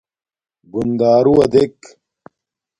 گُندݳرُوݳ 0.73 1.45
دݵک. 1.53 1.77